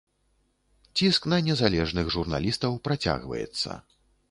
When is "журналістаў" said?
2.17-2.81